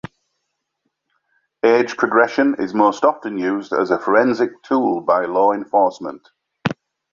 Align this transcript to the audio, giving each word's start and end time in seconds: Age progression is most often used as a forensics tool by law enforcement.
Age 1.63 1.95
progression 1.95 2.55
is 2.57 2.73
most 2.73 3.03
often 3.03 3.37
used 3.37 3.71
as 3.71 3.91
a 3.91 3.99
forensics 3.99 4.55
tool 4.63 5.01
by 5.01 5.25
law 5.25 5.53
enforcement. 5.53 6.27